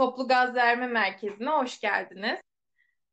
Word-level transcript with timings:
Toplu 0.00 0.28
Gaz 0.28 0.54
Verme 0.54 0.86
Merkezi'ne 0.86 1.50
hoş 1.50 1.80
geldiniz. 1.80 2.40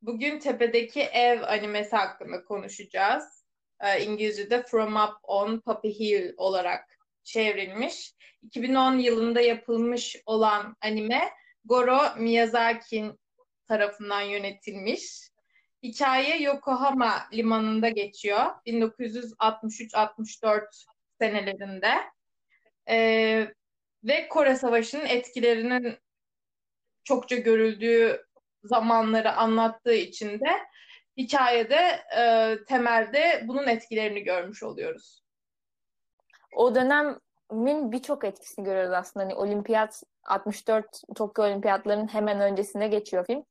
Bugün 0.02 0.38
Tepedeki 0.38 1.00
Ev 1.00 1.42
animesi 1.42 1.96
hakkında 1.96 2.44
konuşacağız. 2.44 3.44
Ee, 3.80 4.04
İngilizce'de 4.04 4.62
From 4.62 4.96
Up 4.96 5.14
on 5.22 5.60
Poppy 5.60 5.88
Hill 5.88 6.34
olarak 6.36 6.98
çevrilmiş. 7.24 8.14
2010 8.42 8.98
yılında 8.98 9.40
yapılmış 9.40 10.16
olan 10.26 10.76
anime 10.80 11.30
Goro 11.64 12.00
Miyazaki 12.16 13.12
tarafından 13.66 14.20
yönetilmiş. 14.20 15.30
Hikaye 15.82 16.42
Yokohama 16.42 17.28
limanında 17.32 17.88
geçiyor. 17.88 18.46
1963-64 18.66 20.84
senelerinde. 21.18 21.94
Ee, 22.88 23.48
ve 24.04 24.28
Kore 24.28 24.56
Savaşı'nın 24.56 25.06
etkilerinin 25.06 25.98
çokça 27.08 27.36
görüldüğü 27.36 28.26
zamanları 28.64 29.32
anlattığı 29.32 29.94
için 29.94 30.40
de 30.40 30.50
hikayede 31.16 32.00
e, 32.18 32.54
temelde 32.68 33.44
bunun 33.44 33.66
etkilerini 33.66 34.20
görmüş 34.20 34.62
oluyoruz. 34.62 35.22
O 36.56 36.74
dönemin 36.74 37.92
birçok 37.92 38.24
etkisini 38.24 38.64
görüyoruz 38.64 38.92
aslında. 38.92 39.24
Hani 39.24 39.34
olimpiyat 39.34 40.02
64 40.24 41.02
Tokyo 41.16 41.44
Olimpiyatlarının 41.44 42.08
hemen 42.08 42.40
öncesinde 42.40 42.88
geçiyor 42.88 43.26
film. 43.26 43.44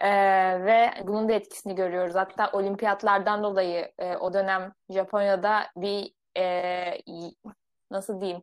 Ee, 0.00 0.64
ve 0.64 0.90
bunun 1.06 1.28
da 1.28 1.32
etkisini 1.32 1.74
görüyoruz. 1.74 2.14
Hatta 2.14 2.50
olimpiyatlardan 2.52 3.42
dolayı 3.42 3.92
e, 3.98 4.16
o 4.16 4.32
dönem 4.32 4.72
Japonya'da 4.90 5.66
bir 5.76 6.12
e, 6.36 7.02
nasıl 7.90 8.20
diyeyim 8.20 8.42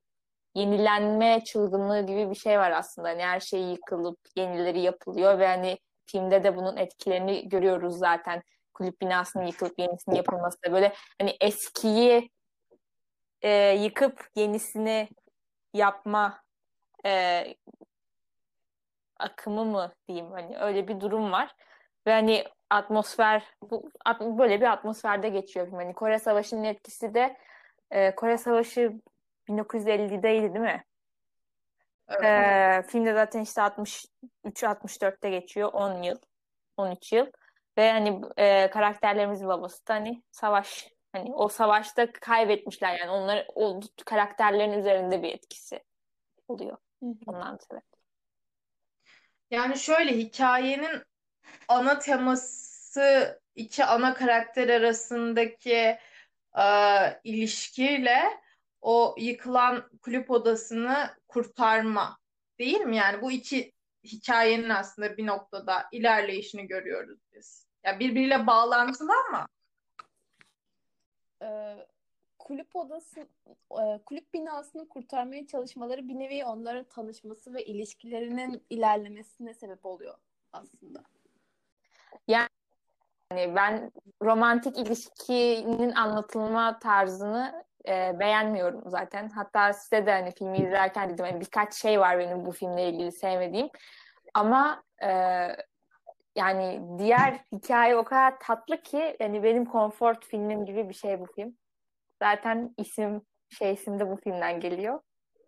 yenilenme 0.55 1.43
çılgınlığı 1.43 2.05
gibi 2.05 2.29
bir 2.29 2.35
şey 2.35 2.59
var 2.59 2.71
aslında. 2.71 3.09
Hani 3.09 3.23
her 3.23 3.39
şey 3.39 3.61
yıkılıp 3.61 4.19
yenileri 4.35 4.79
yapılıyor 4.79 5.39
ve 5.39 5.47
hani 5.47 5.77
filmde 6.05 6.43
de 6.43 6.55
bunun 6.55 6.77
etkilerini 6.77 7.49
görüyoruz 7.49 7.97
zaten. 7.97 8.43
Kulüp 8.73 9.01
binasının 9.01 9.45
yıkılıp 9.45 9.79
yenisinin 9.79 10.15
yapılması 10.15 10.63
da 10.63 10.71
böyle 10.71 10.93
hani 11.21 11.37
eskiyi 11.41 12.31
e, 13.41 13.49
yıkıp 13.71 14.29
yenisini 14.35 15.09
yapma 15.73 16.43
e, 17.05 17.43
akımı 19.19 19.65
mı 19.65 19.93
diyeyim 20.07 20.31
hani 20.31 20.57
öyle 20.57 20.87
bir 20.87 20.99
durum 20.99 21.31
var. 21.31 21.55
Ve 22.07 22.11
hani 22.11 22.43
atmosfer 22.69 23.43
bu 23.69 23.91
böyle 24.37 24.61
bir 24.61 24.65
atmosferde 24.71 25.29
geçiyor. 25.29 25.67
Hani 25.71 25.93
Kore 25.93 26.19
Savaşı'nın 26.19 26.63
etkisi 26.63 27.13
de 27.13 27.37
e, 27.91 28.15
Kore 28.15 28.37
Savaşı 28.37 28.93
1950'deydi 29.47 30.53
değil 30.53 30.65
mi? 30.65 30.85
Evet. 32.09 32.23
Ee, 32.23 32.87
filmde 32.87 33.13
zaten 33.13 33.41
işte 33.41 33.61
63-64'te 33.61 35.29
geçiyor. 35.29 35.73
10 35.73 36.03
yıl. 36.03 36.17
13 36.77 37.13
yıl. 37.13 37.25
Ve 37.77 37.91
hani 37.91 38.21
e, 38.37 38.69
karakterlerimizin 38.69 39.47
babası 39.47 39.87
da 39.87 39.93
hani 39.93 40.23
savaş. 40.31 40.89
Hani 41.11 41.33
o 41.33 41.47
savaşta 41.47 42.11
kaybetmişler 42.11 42.99
yani. 42.99 43.11
Onlar 43.11 43.45
o 43.55 43.79
karakterlerin 44.05 44.79
üzerinde 44.79 45.23
bir 45.23 45.33
etkisi 45.33 45.83
oluyor. 46.47 46.77
Ondan 47.27 47.59
sonra. 47.69 47.81
Yani 49.51 49.77
şöyle 49.77 50.17
hikayenin 50.17 51.03
ana 51.67 51.99
teması 51.99 53.41
iki 53.55 53.85
ana 53.85 54.13
karakter 54.13 54.69
arasındaki 54.69 55.97
e, 56.57 56.67
ilişkiyle 57.23 58.44
o 58.85 59.15
yıkılan 59.17 59.89
kulüp 60.01 60.31
odasını 60.31 61.09
kurtarma 61.27 62.17
değil 62.59 62.81
mi? 62.81 62.97
Yani 62.97 63.21
bu 63.21 63.31
iki 63.31 63.71
hikayenin 64.03 64.69
aslında 64.69 65.17
bir 65.17 65.27
noktada 65.27 65.85
ilerleyişini 65.91 66.67
görüyoruz 66.67 67.19
biz. 67.33 67.67
Ya 67.83 67.91
yani 67.91 67.99
birbiriyle 67.99 68.47
bağlantılı 68.47 69.11
ama 69.27 69.47
ee, 71.41 71.87
kulüp 72.39 72.75
odası 72.75 73.27
e, 73.71 73.99
kulüp 74.05 74.33
binasını 74.33 74.89
kurtarmaya 74.89 75.47
çalışmaları 75.47 76.07
bir 76.07 76.19
nevi 76.19 76.45
onların 76.45 76.83
tanışması 76.83 77.53
ve 77.53 77.65
ilişkilerinin 77.65 78.65
ilerlemesine 78.69 79.53
sebep 79.53 79.85
oluyor 79.85 80.15
aslında. 80.53 81.03
Yani 82.27 82.49
ben 83.55 83.91
romantik 84.21 84.77
ilişkinin 84.77 85.91
anlatılma 85.91 86.79
tarzını 86.79 87.64
e, 87.87 88.19
beğenmiyorum 88.19 88.81
zaten. 88.85 89.29
Hatta 89.29 89.73
size 89.73 90.05
de 90.05 90.11
hani 90.11 90.31
filmi 90.31 90.57
izlerken 90.57 91.09
dedim 91.09 91.25
hani 91.25 91.41
birkaç 91.41 91.73
şey 91.73 91.99
var 91.99 92.19
benim 92.19 92.45
bu 92.45 92.51
filmle 92.51 92.89
ilgili 92.89 93.11
sevmediğim. 93.11 93.69
Ama 94.33 94.83
e, 95.03 95.09
yani 96.35 96.81
diğer 96.97 97.39
hikaye 97.51 97.95
o 97.95 98.03
kadar 98.03 98.39
tatlı 98.39 98.81
ki 98.81 99.17
yani 99.19 99.43
benim 99.43 99.65
konfort 99.65 100.25
filmim 100.25 100.65
gibi 100.65 100.89
bir 100.89 100.93
şey 100.93 101.19
bu 101.19 101.25
film. 101.25 101.57
Zaten 102.23 102.73
isim 102.77 103.21
şey 103.49 103.73
isim 103.73 103.99
de 103.99 104.09
bu 104.09 104.15
filmden 104.15 104.59
geliyor. 104.59 104.99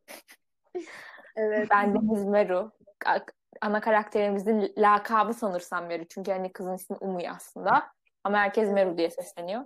evet. 1.35 1.67
Ben 1.71 1.93
Deniz 1.93 2.25
Meru. 2.25 2.71
Ana 3.61 3.81
karakterimizin 3.81 4.73
lakabı 4.77 5.33
sanırsam 5.33 5.85
Meru. 5.85 6.07
Çünkü 6.07 6.31
hani 6.31 6.51
kızın 6.51 6.75
ismi 6.75 6.97
Umuy 7.01 7.29
aslında. 7.29 7.91
Ama 8.23 8.37
herkes 8.37 8.71
Meru 8.71 8.97
diye 8.97 9.09
sesleniyor. 9.09 9.63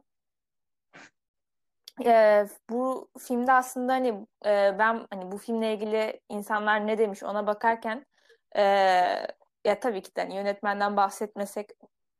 E, 2.06 2.48
bu 2.70 3.10
filmde 3.20 3.52
aslında 3.52 3.94
hani 3.94 4.08
e, 4.46 4.76
ben 4.80 5.08
hani 5.12 5.32
bu 5.32 5.38
filmle 5.38 5.74
ilgili 5.74 6.20
insanlar 6.30 6.88
ne 6.88 6.98
demiş 6.98 7.24
ona 7.24 7.48
bakarken 7.48 8.06
e, 8.56 8.62
ya 9.66 9.80
tabii 9.80 10.02
ki 10.02 10.16
de 10.16 10.22
hani 10.22 10.36
yönetmenden 10.36 10.98
bahsetmesek 10.98 11.70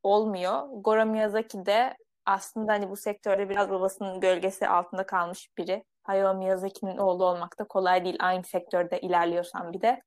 olmuyor. 0.02 0.68
Goro 0.72 1.06
Miyazaki 1.06 1.66
de 1.66 1.96
aslında 2.26 2.72
hani 2.72 2.90
bu 2.90 2.96
sektörde 2.96 3.48
biraz 3.48 3.70
babasının 3.70 4.20
gölgesi 4.20 4.68
altında 4.68 5.06
kalmış 5.06 5.48
biri. 5.58 5.84
Hayao 6.02 6.34
Miyazaki'nin 6.34 6.96
oğlu 6.98 7.24
olmak 7.24 7.58
da 7.58 7.64
kolay 7.64 8.04
değil 8.04 8.16
aynı 8.20 8.44
sektörde 8.44 9.00
ilerliyorsan 9.00 9.72
bir 9.72 9.80
de. 9.80 10.02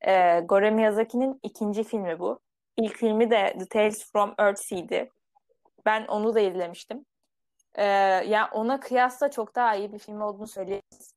E, 0.00 0.40
Goro 0.40 0.70
Miyazaki'nin 0.70 1.40
ikinci 1.42 1.84
filmi 1.84 2.18
bu. 2.18 2.40
İlk 2.76 2.96
filmi 2.96 3.30
de 3.30 3.56
The 3.58 3.66
Tales 3.66 4.12
from 4.12 4.34
Earthsea'di. 4.38 5.10
Ben 5.86 6.06
onu 6.06 6.34
da 6.34 6.40
izlemiştim. 6.40 7.04
Ee, 7.74 7.84
yani 8.26 8.48
ona 8.52 8.80
kıyasla 8.80 9.30
çok 9.30 9.54
daha 9.54 9.74
iyi 9.74 9.92
bir 9.92 9.98
film 9.98 10.20
olduğunu 10.20 10.46
söyleyebiliriz. 10.46 11.14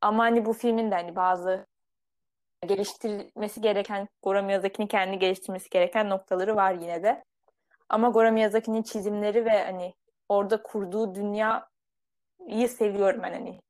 Ama 0.00 0.22
hani 0.22 0.44
bu 0.44 0.52
filmin 0.52 0.90
de 0.90 0.94
hani 0.94 1.16
bazı 1.16 1.66
geliştirilmesi 2.66 3.60
gereken 3.60 4.08
Goro 4.22 4.42
Miyazaki'nin 4.42 4.86
kendi 4.86 5.18
geliştirmesi 5.18 5.70
gereken 5.70 6.10
noktaları 6.10 6.56
var 6.56 6.74
yine 6.74 7.02
de. 7.02 7.24
Ama 7.88 8.08
Goro 8.08 8.32
Miyazaki'nin 8.32 8.82
çizimleri 8.82 9.44
ve 9.44 9.64
hani 9.64 9.94
orada 10.28 10.62
kurduğu 10.62 11.14
dünya 11.14 11.68
iyi 12.46 12.68
seviyorum 12.68 13.22
ben 13.22 13.32
hani. 13.32 13.60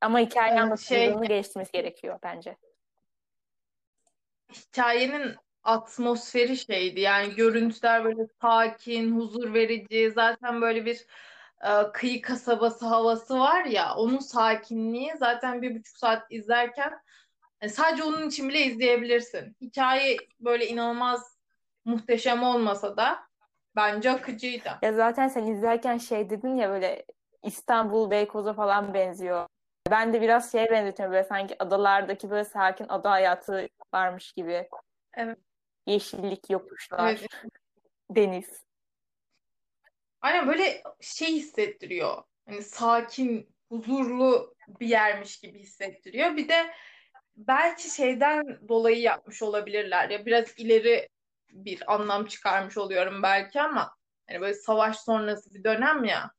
Ama 0.00 0.18
hikaye 0.18 0.52
evet, 0.52 0.62
anlatıldığını 0.62 1.18
şey... 1.18 1.28
geliştirmesi 1.28 1.72
gerekiyor 1.72 2.18
bence. 2.22 2.56
Hikayenin 4.52 5.36
atmosferi 5.64 6.56
şeydi. 6.56 7.00
Yani 7.00 7.34
görüntüler 7.34 8.04
böyle 8.04 8.26
sakin, 8.42 9.16
huzur 9.16 9.54
verici. 9.54 10.12
Zaten 10.14 10.60
böyle 10.60 10.86
bir 10.86 11.06
e, 11.64 11.92
kıyı 11.92 12.22
kasabası 12.22 12.86
havası 12.86 13.38
var 13.38 13.64
ya. 13.64 13.94
Onun 13.94 14.18
sakinliği 14.18 15.12
zaten 15.18 15.62
bir 15.62 15.74
buçuk 15.74 15.96
saat 15.96 16.32
izlerken 16.32 17.00
yani 17.62 17.72
sadece 17.72 18.02
onun 18.04 18.28
için 18.28 18.48
bile 18.48 18.60
izleyebilirsin. 18.60 19.56
Hikaye 19.60 20.16
böyle 20.40 20.66
inanılmaz 20.66 21.38
muhteşem 21.84 22.42
olmasa 22.42 22.96
da 22.96 23.18
bence 23.76 24.10
akıcıydı. 24.10 24.70
Ya 24.82 24.92
zaten 24.92 25.28
sen 25.28 25.46
izlerken 25.46 25.98
şey 25.98 26.30
dedin 26.30 26.56
ya 26.56 26.70
böyle 26.70 27.04
İstanbul, 27.42 28.10
Beykoz'a 28.10 28.52
falan 28.52 28.94
benziyor. 28.94 29.46
Ben 29.90 30.12
de 30.12 30.20
biraz 30.20 30.52
şeye 30.52 30.70
benzetiyorum 30.70 31.12
böyle 31.12 31.24
sanki 31.24 31.56
adalardaki 31.58 32.30
böyle 32.30 32.44
sakin 32.44 32.86
ada 32.88 33.10
hayatı 33.10 33.68
varmış 33.94 34.32
gibi. 34.32 34.68
Evet. 35.14 35.38
Yeşillik, 35.86 36.50
yokuşlar, 36.50 37.10
evet. 37.10 37.28
deniz. 38.10 38.64
Aynen 40.20 40.48
böyle 40.48 40.82
şey 41.00 41.32
hissettiriyor. 41.32 42.22
Hani 42.46 42.62
sakin, 42.62 43.54
huzurlu 43.68 44.54
bir 44.80 44.86
yermiş 44.86 45.40
gibi 45.40 45.58
hissettiriyor. 45.58 46.36
Bir 46.36 46.48
de 46.48 46.74
belki 47.36 47.94
şeyden 47.94 48.68
dolayı 48.68 49.00
yapmış 49.00 49.42
olabilirler 49.42 50.10
ya 50.10 50.26
biraz 50.26 50.58
ileri 50.58 51.08
bir 51.50 51.94
anlam 51.94 52.26
çıkarmış 52.26 52.78
oluyorum 52.78 53.22
belki 53.22 53.60
ama 53.60 53.96
hani 54.28 54.40
böyle 54.40 54.54
savaş 54.54 54.98
sonrası 54.98 55.54
bir 55.54 55.64
dönem 55.64 56.04
ya 56.04 56.30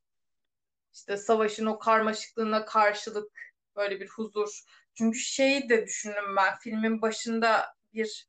işte 0.94 1.18
savaşın 1.18 1.66
o 1.66 1.80
karmaşıklığına 1.80 2.66
karşılık 2.66 3.32
böyle 3.76 4.00
bir 4.00 4.08
huzur. 4.08 4.62
Çünkü 4.94 5.20
şeyi 5.20 5.70
de 5.70 5.86
düşündüm 5.86 6.36
ben 6.38 6.56
filmin 6.60 7.02
başında 7.02 7.76
bir 7.94 8.28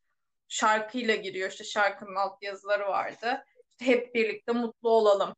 şarkıyla 0.49 1.15
giriyor. 1.15 1.51
İşte 1.51 1.65
şarkının 1.65 2.15
alt 2.15 2.43
yazıları 2.43 2.89
vardı. 2.89 3.45
İşte 3.81 3.87
hep 3.87 4.15
birlikte 4.15 4.53
mutlu 4.53 4.91
olalım 4.91 5.35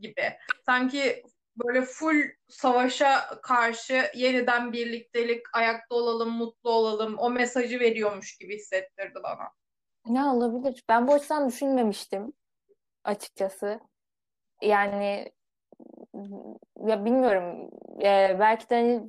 gibi. 0.00 0.32
Sanki 0.66 1.22
böyle 1.56 1.82
full 1.82 2.22
savaşa 2.48 3.40
karşı 3.42 4.10
yeniden 4.14 4.72
birliktelik, 4.72 5.42
ayakta 5.52 5.94
olalım, 5.94 6.30
mutlu 6.30 6.70
olalım 6.70 7.18
o 7.18 7.30
mesajı 7.30 7.80
veriyormuş 7.80 8.36
gibi 8.36 8.56
hissettirdi 8.56 9.18
bana. 9.22 9.50
Ne 10.06 10.24
olabilir? 10.24 10.84
Ben 10.88 11.08
bu 11.08 11.14
açıdan 11.14 11.48
düşünmemiştim 11.48 12.32
açıkçası. 13.04 13.80
Yani 14.62 15.32
ya 16.86 17.04
bilmiyorum. 17.04 17.70
Ee, 18.02 18.36
belki 18.40 18.70
de 18.70 18.74
hani 18.74 19.02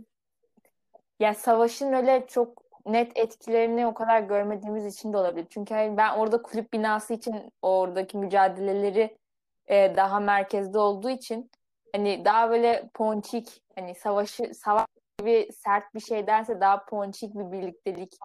ya 1.19 1.33
savaşın 1.33 1.93
öyle 1.93 2.27
çok 2.27 2.70
net 2.85 3.17
etkilerini 3.17 3.87
o 3.87 3.93
kadar 3.93 4.21
görmediğimiz 4.21 4.95
için 4.95 5.13
de 5.13 5.17
olabilir. 5.17 5.47
Çünkü 5.49 5.73
hani 5.73 5.97
ben 5.97 6.17
orada 6.17 6.41
kulüp 6.41 6.73
binası 6.73 7.13
için 7.13 7.53
oradaki 7.61 8.17
mücadeleleri 8.17 9.17
e, 9.67 9.93
daha 9.95 10.19
merkezde 10.19 10.79
olduğu 10.79 11.09
için 11.09 11.51
hani 11.93 12.25
daha 12.25 12.49
böyle 12.49 12.89
ponçik 12.93 13.61
hani 13.75 13.95
savaşı 13.95 14.53
savaş 14.53 14.85
gibi 15.19 15.49
sert 15.53 15.95
bir 15.95 15.99
şey 15.99 16.27
derse 16.27 16.61
daha 16.61 16.85
ponçik 16.85 17.35
bir 17.35 17.51
birliktelik 17.51 18.17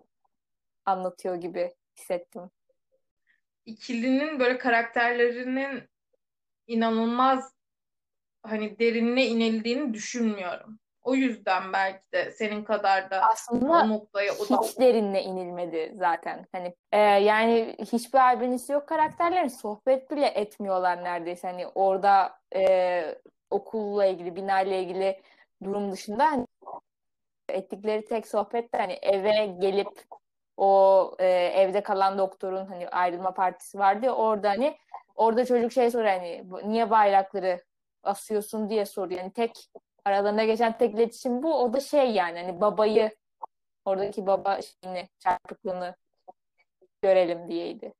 anlatıyor 0.84 1.34
gibi 1.34 1.74
hissettim. 1.98 2.50
İkilinin 3.66 4.40
böyle 4.40 4.58
karakterlerinin 4.58 5.88
inanılmaz 6.66 7.52
hani 8.42 8.78
derinine 8.78 9.26
inildiğini 9.26 9.94
düşünmüyorum. 9.94 10.78
O 11.06 11.14
yüzden 11.14 11.72
belki 11.72 12.12
de 12.12 12.30
senin 12.30 12.64
kadar 12.64 13.10
da 13.10 13.22
Aslında 13.22 13.72
o 13.72 13.88
noktaya 13.88 14.32
hiç 14.32 14.50
odak. 14.50 14.80
derinle 14.80 15.22
inilmedi 15.22 15.92
zaten. 15.94 16.46
Hani 16.52 16.74
e, 16.92 16.98
yani 16.98 17.76
hiçbir 17.78 18.18
albenisi 18.18 18.72
yok 18.72 18.88
karakterlerin 18.88 19.48
sohbet 19.48 20.10
bile 20.10 20.26
etmiyorlar 20.26 21.04
neredeyse. 21.04 21.48
Hani 21.48 21.66
orada 21.66 22.38
e, 22.54 23.14
okulla 23.50 24.06
ilgili, 24.06 24.36
binayla 24.36 24.76
ilgili 24.76 25.20
durum 25.64 25.92
dışında 25.92 26.24
hani 26.24 26.46
ettikleri 27.48 28.04
tek 28.04 28.26
sohbet 28.26 28.74
de 28.74 28.78
hani 28.78 28.92
eve 28.92 29.46
gelip 29.46 30.04
o 30.56 31.12
e, 31.18 31.26
evde 31.54 31.82
kalan 31.82 32.18
doktorun 32.18 32.66
hani 32.66 32.88
ayrılma 32.88 33.34
partisi 33.34 33.78
vardı 33.78 34.06
ya 34.06 34.14
orada 34.14 34.50
hani 34.50 34.76
orada 35.14 35.44
çocuk 35.44 35.72
şey 35.72 35.90
soruyor 35.90 36.12
hani 36.12 36.44
niye 36.64 36.90
bayrakları 36.90 37.64
asıyorsun 38.02 38.68
diye 38.68 38.86
soruyor. 38.86 39.20
Yani 39.20 39.32
tek 39.32 39.70
aralarında 40.06 40.44
geçen 40.44 40.78
tek 40.78 40.94
iletişim 40.94 41.42
bu. 41.42 41.54
O 41.62 41.72
da 41.72 41.80
şey 41.80 42.10
yani 42.10 42.38
hani 42.38 42.60
babayı 42.60 43.10
oradaki 43.84 44.26
baba 44.26 44.60
şeyini 44.62 45.08
çarpıklığını 45.18 45.94
görelim 47.02 47.48
diyeydi. 47.48 47.94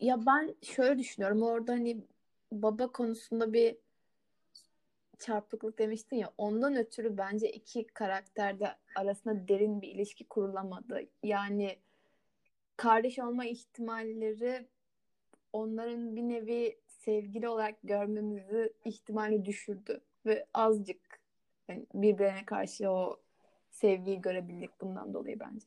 Ya 0.00 0.26
ben 0.26 0.54
şöyle 0.62 0.98
düşünüyorum. 0.98 1.42
Orada 1.42 1.72
hani 1.72 2.04
baba 2.52 2.92
konusunda 2.92 3.52
bir 3.52 3.76
çarpıklık 5.18 5.78
demiştin 5.78 6.16
ya. 6.16 6.32
Ondan 6.38 6.76
ötürü 6.76 7.18
bence 7.18 7.50
iki 7.50 7.86
karakterde 7.86 8.76
arasında 8.96 9.48
derin 9.48 9.82
bir 9.82 9.88
ilişki 9.88 10.28
kurulamadı. 10.28 11.02
Yani 11.22 11.78
kardeş 12.76 13.18
olma 13.18 13.44
ihtimalleri 13.44 14.68
onların 15.52 16.16
bir 16.16 16.22
nevi 16.22 16.78
sevgili 17.06 17.48
olarak 17.48 17.74
görmemizi 17.82 18.72
ihtimali 18.84 19.44
düşürdü. 19.44 20.00
Ve 20.26 20.46
azıcık 20.54 21.20
yani 21.68 21.86
birbirine 21.94 22.44
karşı 22.44 22.90
o 22.90 23.20
sevgiyi 23.70 24.20
görebildik 24.20 24.80
bundan 24.80 25.14
dolayı 25.14 25.40
bence. 25.40 25.66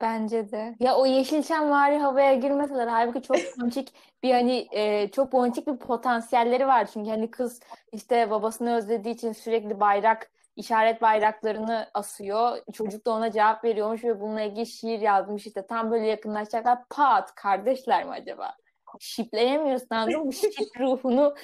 Bence 0.00 0.50
de. 0.50 0.76
Ya 0.80 0.96
o 0.96 1.06
Yeşilçam 1.06 1.70
vari 1.70 1.98
havaya 1.98 2.34
girmeseler 2.34 2.86
halbuki 2.86 3.22
çok 3.22 3.36
ponçik 3.60 3.92
bir 4.22 4.32
hani 4.32 4.68
e, 4.72 5.10
çok 5.10 5.32
ponçik 5.32 5.66
bir 5.66 5.76
potansiyelleri 5.76 6.66
var. 6.66 6.86
Çünkü 6.92 7.10
hani 7.10 7.30
kız 7.30 7.60
işte 7.92 8.30
babasını 8.30 8.76
özlediği 8.76 9.14
için 9.14 9.32
sürekli 9.32 9.80
bayrak 9.80 10.30
işaret 10.56 11.02
bayraklarını 11.02 11.90
asıyor. 11.94 12.58
Çocuk 12.72 13.06
da 13.06 13.10
ona 13.10 13.32
cevap 13.32 13.64
veriyormuş 13.64 14.04
ve 14.04 14.20
bununla 14.20 14.40
ilgili 14.40 14.66
şiir 14.66 15.00
yazmış 15.00 15.46
işte 15.46 15.66
tam 15.66 15.90
böyle 15.90 16.06
yakınlaşacaklar. 16.06 16.78
Pat 16.90 17.34
kardeşler 17.34 18.04
mi 18.04 18.10
acaba? 18.10 18.56
Şipleyemiyorsun 19.00 19.86
anladın 19.90 20.26
mı? 20.26 20.32
Şip 20.32 20.80
ruhunu 20.80 21.34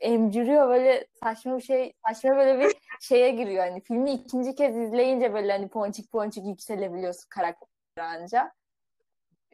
emciriyor 0.00 0.68
böyle 0.68 1.06
saçma 1.22 1.56
bir 1.56 1.62
şey 1.62 1.92
saçma 2.06 2.36
böyle 2.36 2.60
bir 2.60 2.72
şeye 3.00 3.30
giriyor 3.30 3.64
hani 3.64 3.80
filmi 3.80 4.12
ikinci 4.12 4.54
kez 4.54 4.76
izleyince 4.76 5.34
böyle 5.34 5.52
hani 5.52 5.68
ponçik 5.68 6.12
ponçik 6.12 6.46
yükselebiliyorsun 6.46 7.28
karakter 7.28 7.66
anca. 7.96 8.52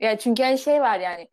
Ya 0.01 0.19
çünkü 0.19 0.43
hani 0.43 0.59
şey 0.59 0.81
var 0.81 1.01
yani 1.01 1.29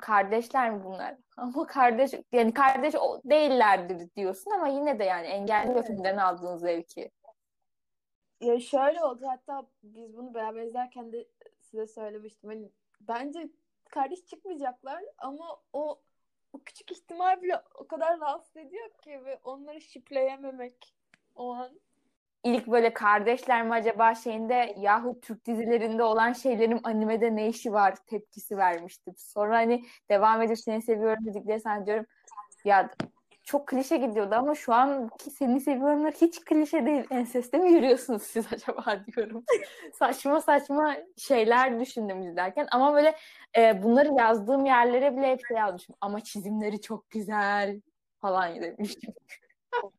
kardeşler 0.00 0.70
mi 0.70 0.84
bunlar? 0.84 1.14
Ama 1.36 1.66
kardeş 1.66 2.10
yani 2.32 2.54
kardeş 2.54 2.94
değillerdir 3.24 4.14
diyorsun 4.16 4.50
ama 4.50 4.68
yine 4.68 4.98
de 4.98 5.04
yani 5.04 5.26
engelliyor 5.26 5.84
filmden 5.84 6.16
aldığın 6.16 6.56
zevki. 6.56 7.10
Ya 8.40 8.60
şöyle 8.60 9.04
oldu 9.04 9.26
hatta 9.26 9.66
biz 9.82 10.16
bunu 10.16 10.34
beraber 10.34 10.62
izlerken 10.62 11.12
de 11.12 11.28
size 11.60 11.86
söylemiştim. 11.86 12.50
Hani 12.50 12.70
bence 13.00 13.48
kardeş 13.90 14.26
çıkmayacaklar 14.26 15.02
ama 15.18 15.60
o 15.72 16.00
o 16.52 16.58
küçük 16.58 16.92
ihtimal 16.92 17.42
bile 17.42 17.62
o 17.74 17.86
kadar 17.86 18.20
rahatsız 18.20 18.56
ediyor 18.56 18.90
ki 19.04 19.24
ve 19.24 19.40
onları 19.44 19.80
şipleyememek 19.80 20.94
o 21.34 21.54
an. 21.54 21.80
İlk 22.44 22.66
böyle 22.66 22.92
kardeşler 22.92 23.66
mi 23.66 23.74
acaba 23.74 24.14
şeyinde 24.14 24.74
yahu 24.78 25.20
Türk 25.20 25.46
dizilerinde 25.46 26.02
olan 26.02 26.32
şeylerin 26.32 26.80
animede 26.82 27.36
ne 27.36 27.48
işi 27.48 27.72
var 27.72 27.94
tepkisi 28.06 28.56
vermiştim. 28.56 29.14
Sonra 29.16 29.56
hani 29.56 29.84
devam 30.10 30.42
edip 30.42 30.58
seni 30.58 30.82
seviyorum 30.82 31.26
dedikleri 31.26 31.60
sen 31.60 31.86
diyorum 31.86 32.06
ya 32.64 32.90
çok 33.44 33.68
klişe 33.68 33.96
gidiyordu 33.96 34.34
ama 34.34 34.54
şu 34.54 34.74
anki 34.74 35.30
seni 35.30 35.60
seviyorumlar 35.60 36.12
hiç 36.12 36.44
klişe 36.44 36.86
değil. 36.86 37.04
Enseste 37.10 37.58
mi 37.58 37.72
yürüyorsunuz 37.72 38.22
siz 38.22 38.46
acaba 38.52 39.06
diyorum. 39.06 39.44
saçma 39.92 40.40
saçma 40.40 40.96
şeyler 41.16 41.80
düşündüm 41.80 42.22
izlerken 42.22 42.66
ama 42.72 42.94
böyle 42.94 43.16
e, 43.56 43.82
bunları 43.82 44.14
yazdığım 44.18 44.66
yerlere 44.66 45.16
bile 45.16 45.30
hep 45.30 45.46
şey 45.48 45.56
yazmışım. 45.56 45.96
Ama 46.00 46.20
çizimleri 46.20 46.80
çok 46.80 47.10
güzel 47.10 47.80
falan 48.20 48.62
demiştim. 48.62 49.14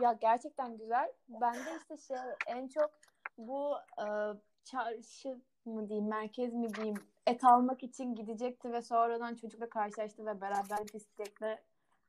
Ya 0.00 0.12
gerçekten 0.20 0.78
güzel. 0.78 1.12
Ben 1.28 1.54
de 1.54 1.78
işte 1.80 1.96
şey 1.96 2.16
en 2.46 2.68
çok 2.68 2.90
bu 3.38 3.74
e, 3.98 4.06
çarşı 4.64 5.40
mı 5.64 5.88
diyeyim, 5.88 6.08
merkez 6.08 6.54
mi 6.54 6.74
diyeyim 6.74 6.96
et 7.26 7.44
almak 7.44 7.82
için 7.82 8.14
gidecekti 8.14 8.72
ve 8.72 8.82
sonradan 8.82 9.34
çocukla 9.34 9.68
karşılaştı 9.68 10.26
ve 10.26 10.40
beraber 10.40 10.78
bisikletle 10.94 11.62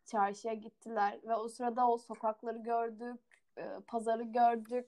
çarşıya 0.08 0.54
gittiler 0.54 1.20
ve 1.24 1.36
o 1.36 1.48
sırada 1.48 1.90
o 1.90 1.98
sokakları 1.98 2.58
gördük, 2.58 3.20
e, 3.58 3.70
pazarı 3.88 4.24
gördük, 4.24 4.88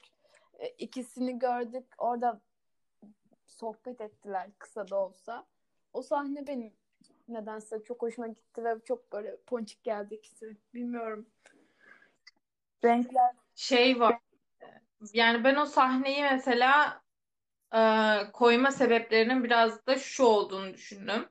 e, 0.60 0.68
ikisini 0.68 1.40
gördük. 1.40 1.86
Orada 1.98 2.42
sohbet 3.46 4.02
ettiler 4.02 4.50
kısa 4.60 4.90
da 4.90 4.96
olsa. 4.98 5.46
O 5.94 6.02
sahne 6.02 6.48
benim 6.48 6.74
nedense 7.28 7.84
çok 7.84 8.02
hoşuma 8.02 8.28
gitti 8.28 8.64
ve 8.64 8.80
çok 8.86 9.12
böyle 9.12 9.38
ponçik 9.38 9.84
geldi 9.84 10.16
ikisi. 10.16 10.58
Bilmiyorum. 10.74 11.30
Renkler 12.84 13.36
Şey 13.56 14.00
var. 14.00 14.20
Yani 15.14 15.44
ben 15.44 15.56
o 15.56 15.66
sahneyi 15.66 16.22
mesela 16.22 17.02
e, 17.74 17.82
koyma 18.34 18.72
sebeplerinin 18.72 19.44
biraz 19.44 19.86
da 19.88 19.98
şu 19.98 20.24
olduğunu 20.24 20.74
düşündüm. 20.74 21.30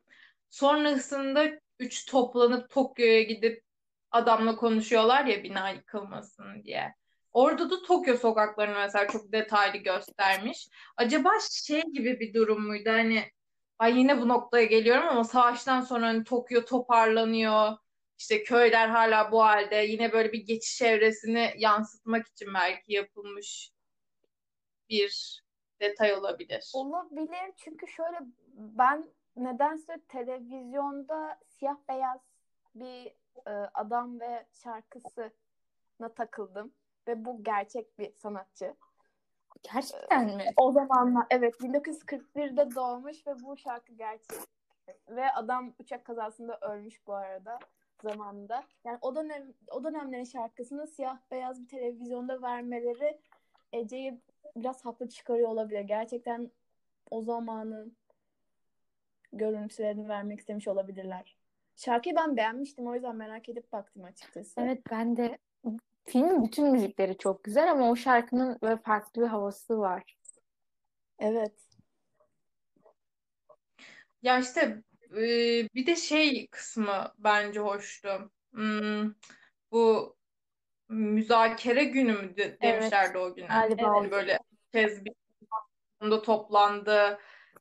Sonrasında 0.51 1.45
üç 1.79 2.07
toplanıp 2.07 2.71
Tokyo'ya 2.71 3.23
gidip 3.23 3.68
adamla 4.11 4.57
konuşuyorlar 4.57 5.25
ya 5.25 5.43
bina 5.43 5.71
yıkılmasın 5.71 6.65
diye. 6.65 6.95
Orada 7.33 7.71
da 7.71 7.83
Tokyo 7.83 8.17
sokaklarını 8.17 8.79
mesela 8.79 9.09
çok 9.09 9.33
detaylı 9.33 9.77
göstermiş. 9.77 10.69
Acaba 10.97 11.31
şey 11.51 11.83
gibi 11.83 12.21
bir 12.21 12.35
durum 12.35 12.67
muydu? 12.67 12.91
Hani 12.91 13.25
ay 13.79 13.99
yine 13.99 14.21
bu 14.21 14.29
noktaya 14.29 14.65
geliyorum 14.65 15.09
ama 15.09 15.25
savaştan 15.25 15.81
sonra 15.81 16.07
hani 16.07 16.25
Tokyo 16.25 16.65
toparlanıyor. 16.65 17.73
İşte 18.19 18.43
köyler 18.43 18.89
hala 18.89 19.33
bu 19.33 19.45
halde. 19.45 19.77
Yine 19.77 20.13
böyle 20.13 20.33
bir 20.33 20.47
geçiş 20.47 20.83
evresini 20.83 21.55
yansıtmak 21.59 22.27
için 22.27 22.55
belki 22.55 22.93
yapılmış 22.93 23.73
bir 24.89 25.43
detay 25.81 26.15
olabilir. 26.15 26.71
Olabilir 26.75 27.53
çünkü 27.57 27.89
şöyle 27.89 28.19
ben 28.55 29.05
nedense 29.37 30.01
televizyonda 30.09 31.39
siyah 31.47 31.77
beyaz 31.89 32.21
bir 32.75 33.13
e, 33.47 33.51
adam 33.75 34.21
ve 34.21 34.47
şarkısına 34.53 36.09
takıldım 36.17 36.73
ve 37.09 37.25
bu 37.25 37.45
gerçek 37.45 37.99
bir 37.99 38.13
sanatçı. 38.13 38.75
Gerçekten 39.63 40.37
mi? 40.37 40.45
O 40.57 40.73
zamanlar 40.73 41.27
evet 41.31 41.55
1941'de 41.55 42.75
doğmuş 42.75 43.27
ve 43.27 43.41
bu 43.43 43.57
şarkı 43.57 43.93
gerçek. 43.93 44.39
Ve 45.09 45.33
adam 45.33 45.75
uçak 45.79 46.05
kazasında 46.05 46.59
ölmüş 46.61 47.07
bu 47.07 47.15
arada 47.15 47.59
zamanında. 48.03 48.65
Yani 48.85 48.99
o 49.01 49.15
dönem 49.17 49.55
o 49.71 49.85
dönemlerin 49.85 50.25
şarkısını 50.25 50.87
siyah 50.87 51.19
beyaz 51.31 51.63
bir 51.63 51.69
televizyonda 51.69 52.43
vermeleri 52.43 53.21
Ece'yi 53.73 54.21
biraz 54.57 54.85
haklı 54.85 55.09
çıkarıyor 55.09 55.49
olabilir. 55.49 55.81
Gerçekten 55.81 56.51
o 57.11 57.23
zamanın 57.23 57.97
görüntülerini 59.33 60.09
vermek 60.09 60.39
istemiş 60.39 60.69
olabilirler. 60.69 61.37
Şarkıyı 61.79 62.17
ben 62.17 62.37
beğenmiştim 62.37 62.87
o 62.87 62.95
yüzden 62.95 63.17
merak 63.17 63.49
edip 63.49 63.73
baktım 63.73 64.05
açıkçası. 64.05 64.61
Evet 64.61 64.83
ben 64.91 65.17
de 65.17 65.39
filmin 66.05 66.45
bütün 66.45 66.73
müzikleri 66.73 67.19
çok 67.19 67.45
güzel 67.45 67.71
ama 67.71 67.91
o 67.91 67.97
şarkının 67.97 68.59
böyle 68.63 68.77
farklı 68.77 69.23
bir 69.23 69.27
havası 69.27 69.79
var. 69.79 70.17
Evet. 71.19 71.55
Ya 74.23 74.39
işte 74.39 74.83
e, 75.13 75.23
bir 75.75 75.87
de 75.87 75.97
şey 75.97 76.47
kısmı 76.47 77.15
bence 77.19 77.61
hoştu. 77.61 78.31
Hmm, 78.53 79.13
bu 79.73 80.17
müzakere 80.89 81.85
günü 81.85 82.13
mü 82.13 82.37
de- 82.37 82.43
Evet. 82.43 82.63
demişlerdi 82.63 83.19
o 83.19 83.35
güne. 83.35 83.47
Galiba. 83.47 83.89
Hani 83.89 84.11
böyle 84.11 84.39
kez 84.73 85.05
bir 85.05 85.13
toplandı. 86.01 87.19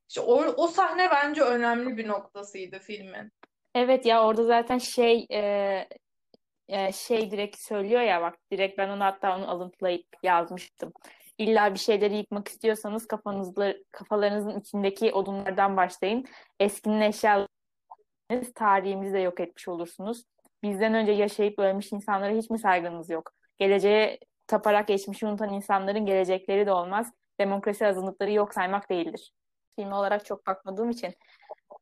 İşte 0.10 0.22
o, 0.22 0.36
o 0.46 0.68
sahne 0.68 1.12
bence 1.12 1.42
önemli 1.42 1.98
bir 1.98 2.08
noktasıydı 2.08 2.80
filmin. 2.80 3.32
Evet 3.78 4.06
ya 4.06 4.26
orada 4.26 4.44
zaten 4.44 4.78
şey 4.78 5.28
e, 5.32 6.92
şey 6.94 7.32
direkt 7.32 7.58
söylüyor 7.60 8.02
ya 8.02 8.22
bak 8.22 8.36
direkt 8.52 8.78
ben 8.78 8.90
onu 8.90 9.04
hatta 9.04 9.38
onu 9.38 9.52
alıntılayıp 9.52 10.06
yazmıştım. 10.24 10.92
İlla 11.38 11.74
bir 11.74 11.80
şeyleri 11.80 12.18
yıkmak 12.18 12.48
istiyorsanız 12.48 13.08
kafanızla 13.08 13.74
kafalarınızın 13.92 14.60
içindeki 14.60 15.14
odunlardan 15.14 15.78
başlayın. 15.78 16.26
Eskinin 16.60 17.02
eşyalarınız 17.02 18.54
tarihimizi 18.56 19.14
de 19.14 19.20
yok 19.20 19.40
etmiş 19.40 19.68
olursunuz. 19.68 20.24
Bizden 20.64 20.94
önce 20.94 21.12
yaşayıp 21.12 21.60
ölmüş 21.60 21.92
insanlara 21.92 22.34
hiç 22.34 22.50
mi 22.50 22.60
saygınız 22.60 23.10
yok? 23.10 23.32
Geleceğe 23.58 24.20
taparak 24.48 24.88
geçmişi 24.88 25.26
unutan 25.26 25.54
insanların 25.54 26.06
gelecekleri 26.06 26.66
de 26.66 26.72
olmaz. 26.72 27.14
Demokrasi 27.40 27.88
azınlıkları 27.88 28.32
yok 28.32 28.54
saymak 28.54 28.90
değildir. 28.90 29.34
Film 29.76 29.92
olarak 29.92 30.26
çok 30.26 30.48
bakmadığım 30.48 30.90
için 30.90 31.14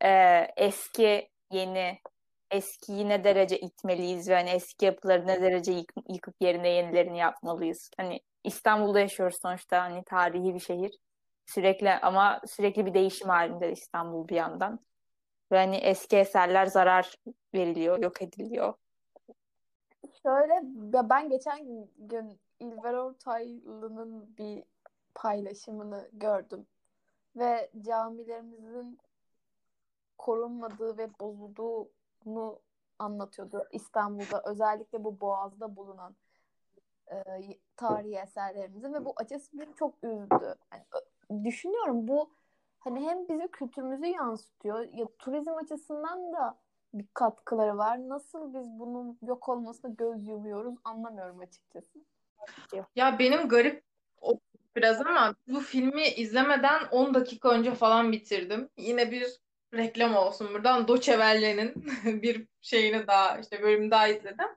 e, 0.04 0.40
eski 0.58 1.35
yeni 1.52 2.00
eskiyi 2.52 3.10
ne 3.10 3.24
derece 3.24 3.60
itmeliyiz 3.60 4.30
ve 4.30 4.36
hani 4.36 4.50
eski 4.50 4.86
yapıları 4.86 5.28
ne 5.28 5.42
derece 5.42 5.72
yık- 5.72 5.94
yıkıp 6.10 6.36
yerine 6.42 6.70
yenilerini 6.70 7.18
yapmalıyız. 7.18 7.90
Hani 7.98 8.22
İstanbul'da 8.44 9.00
yaşıyoruz 9.00 9.38
sonuçta 9.42 9.82
hani 9.82 10.04
tarihi 10.04 10.54
bir 10.54 10.60
şehir. 10.60 10.98
Sürekli 11.46 11.92
ama 11.92 12.42
sürekli 12.48 12.86
bir 12.86 12.94
değişim 12.94 13.30
halinde 13.30 13.72
İstanbul 13.72 14.28
bir 14.28 14.36
yandan. 14.36 14.80
Ve 15.52 15.58
hani 15.58 15.76
eski 15.76 16.18
eserler 16.18 16.66
zarar 16.66 17.16
veriliyor, 17.54 18.00
yok 18.00 18.22
ediliyor. 18.22 18.74
Şöyle 20.24 20.62
ben 21.10 21.30
geçen 21.30 21.88
gün 21.98 22.40
İlber 22.60 22.94
Ortaylı'nın 22.94 24.38
bir 24.38 24.64
paylaşımını 25.16 26.10
gördüm 26.14 26.68
ve 27.36 27.70
camilerimizin 27.82 29.00
korunmadığı 30.18 30.98
ve 30.98 31.20
bozulduğunu 31.20 32.60
anlatıyordu 33.00 33.64
İstanbul'da 33.72 34.44
özellikle 34.46 35.04
bu 35.04 35.20
Boğaz'da 35.20 35.76
bulunan 35.76 36.16
e, 37.12 37.16
tarihi 37.78 38.16
eserlerimizin 38.16 38.94
ve 38.94 39.06
bu 39.06 39.14
açıkçası 39.16 39.60
beni 39.60 39.76
çok 39.76 39.96
üzdü. 40.04 40.56
Yani, 40.74 41.46
düşünüyorum 41.46 42.08
bu 42.08 42.30
hani 42.80 43.10
hem 43.10 43.28
bizim 43.30 43.48
kültürümüzü 43.48 44.06
yansıtıyor 44.06 44.80
ya 44.94 45.08
turizm 45.20 45.54
açısından 45.54 46.34
da 46.34 46.58
bir 46.94 47.06
katkıları 47.14 47.78
var. 47.78 48.10
Nasıl 48.10 48.54
biz 48.54 48.80
bunun 48.80 49.18
yok 49.22 49.50
olmasına 49.50 49.92
göz 49.98 50.28
yumuyoruz 50.28 50.76
anlamıyorum 50.84 51.40
açıkçası. 51.40 52.00
Ya 52.96 53.20
benim 53.20 53.50
garip 53.50 53.84
biraz 54.76 55.02
ama 55.02 55.36
bu 55.48 55.60
filmi 55.60 56.08
izlemeden 56.08 56.82
10 56.92 57.14
dakika 57.14 57.50
önce 57.50 57.74
falan 57.74 58.12
bitirdim. 58.12 58.70
Yine 58.78 59.12
bir 59.12 59.45
reklam 59.74 60.16
olsun 60.16 60.54
buradan. 60.54 60.88
Deutsche 60.88 61.12
Welle'nin 61.12 61.74
bir 62.22 62.48
şeyini 62.62 63.08
daha 63.08 63.40
işte 63.40 63.62
bölümü 63.62 63.92
daha 63.92 64.08
izledim. 64.08 64.48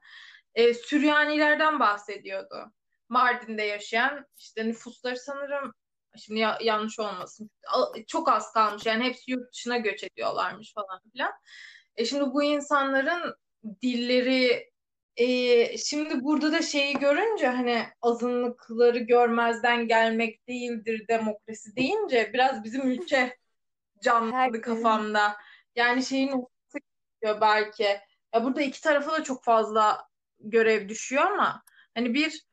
E, 0.55 0.75
Süryanilerden 0.75 1.81
bahsediyordu. 1.81 2.73
Mardin'de 3.09 3.63
yaşayan 3.63 4.27
işte 4.39 4.69
nüfusları 4.69 5.17
sanırım 5.17 5.73
şimdi 6.17 6.41
ya- 6.41 6.59
yanlış 6.63 6.99
olmasın. 6.99 7.51
Çok 8.07 8.29
az 8.29 8.53
kalmış 8.53 8.87
yani 8.87 9.05
hepsi 9.05 9.31
yurt 9.31 9.53
dışına 9.53 9.77
göç 9.79 10.05
ediyorlarmış 10.05 10.75
falan 10.75 11.01
filan. 11.13 11.33
E 11.97 12.05
şimdi 12.05 12.25
bu 12.25 12.43
insanların 12.43 13.35
dilleri 13.83 14.71
e, 15.17 15.79
şimdi 15.79 16.25
burada 16.25 16.53
da 16.53 16.63
şeyi 16.63 16.95
görünce 16.99 17.47
hani 17.49 17.83
azınlıkları 18.03 18.99
görmezden 18.99 19.89
gelmek 19.89 20.49
değildir 20.49 21.05
demokrasi 21.09 21.77
deyince 21.77 22.31
biraz 22.35 22.65
bizim 22.65 22.91
ülke 22.91 23.37
canlandı 24.03 24.37
Herkes- 24.37 24.61
kafamda. 24.61 25.37
Yani 25.77 26.03
şeyin 26.05 26.29
olması 26.33 26.79
gerekiyor 27.21 27.41
belki. 27.41 27.85
Ya 28.35 28.45
burada 28.45 28.63
iki 28.63 28.81
tarafa 28.83 29.13
da 29.13 29.23
çok 29.25 29.45
fazla 29.45 30.09
görev 30.41 30.89
düşüyor 30.89 31.23
ama 31.23 31.63
hani 31.95 32.15
bir 32.15 32.49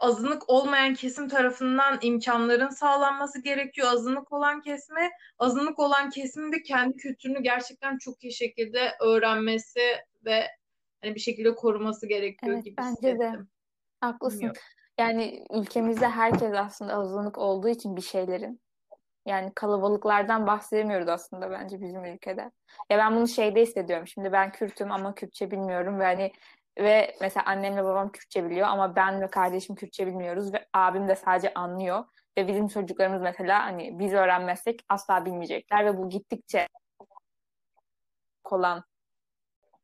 azınlık 0.00 0.50
olmayan 0.50 0.94
kesim 0.94 1.28
tarafından 1.28 1.98
imkanların 2.02 2.68
sağlanması 2.68 3.42
gerekiyor. 3.42 3.88
Azınlık 3.92 4.32
olan 4.32 4.60
kesime, 4.60 5.10
azınlık 5.38 5.78
olan 5.78 6.10
kesimin 6.10 6.52
de 6.52 6.62
kendi 6.62 6.96
kültürünü 6.96 7.42
gerçekten 7.42 7.98
çok 7.98 8.24
iyi 8.24 8.32
şekilde 8.32 8.92
öğrenmesi 9.00 9.80
ve 10.24 10.46
hani 11.00 11.14
bir 11.14 11.20
şekilde 11.20 11.54
koruması 11.54 12.06
gerekiyor 12.06 12.52
Evet, 12.54 12.64
gibi 12.64 12.76
bence 12.76 13.02
de. 13.02 13.12
hissettim. 13.12 13.48
Haklısın. 14.00 14.38
Bilmiyorum. 14.38 14.62
Yani 14.98 15.44
ülkemizde 15.50 16.08
herkes 16.08 16.52
aslında 16.54 16.94
azınlık 16.94 17.38
olduğu 17.38 17.68
için 17.68 17.96
bir 17.96 18.02
şeylerin. 18.02 18.60
Yani 19.26 19.52
kalabalıklardan 19.54 20.46
bahsedemiyoruz 20.46 21.08
aslında 21.08 21.50
bence 21.50 21.80
bizim 21.80 22.04
ülkede. 22.04 22.50
Ya 22.90 22.98
ben 22.98 23.16
bunu 23.16 23.28
şeyde 23.28 23.62
hissediyorum. 23.62 24.06
Şimdi 24.06 24.32
ben 24.32 24.52
Kürt'üm 24.52 24.92
ama 24.92 25.14
Kürtçe 25.14 25.50
bilmiyorum 25.50 26.00
ve 26.00 26.04
hani 26.04 26.32
ve 26.78 27.16
mesela 27.20 27.46
annemle 27.46 27.84
babam 27.84 28.12
Kürtçe 28.12 28.44
biliyor 28.44 28.68
ama 28.68 28.96
ben 28.96 29.20
ve 29.20 29.26
kardeşim 29.26 29.76
Kürtçe 29.76 30.06
bilmiyoruz 30.06 30.54
ve 30.54 30.66
abim 30.74 31.08
de 31.08 31.16
sadece 31.16 31.54
anlıyor. 31.54 32.04
Ve 32.38 32.48
bizim 32.48 32.68
çocuklarımız 32.68 33.22
mesela 33.22 33.64
hani 33.64 33.98
biz 33.98 34.12
öğrenmezsek 34.12 34.84
asla 34.88 35.24
bilmeyecekler 35.24 35.84
ve 35.86 35.98
bu 35.98 36.08
gittikçe 36.08 36.68
olan 38.44 38.84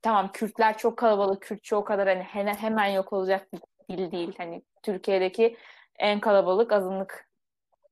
tamam 0.03 0.33
Kürtler 0.33 0.79
çok 0.79 0.97
kalabalık, 0.99 1.43
Kürtçe 1.43 1.77
o 1.77 1.85
kadar 1.85 2.09
hani 2.09 2.23
hemen, 2.23 2.55
hemen 2.55 2.87
yok 2.87 3.13
olacak 3.13 3.49
bir 3.89 3.99
dil 3.99 4.13
değil. 4.13 4.35
Hani 4.39 4.63
Türkiye'deki 4.83 5.57
en 5.99 6.21
kalabalık 6.21 6.73
azınlık 6.73 7.28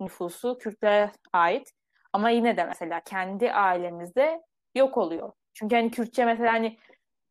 nüfusu 0.01 0.59
Kürtlere 0.59 1.13
ait. 1.33 1.73
Ama 2.13 2.31
yine 2.31 2.57
de 2.57 2.65
mesela 2.65 3.01
kendi 3.01 3.53
ailemizde 3.53 4.43
yok 4.75 4.97
oluyor. 4.97 5.33
Çünkü 5.55 5.77
hani 5.77 5.91
Kürtçe 5.91 6.25
mesela 6.25 6.53
hani 6.53 6.79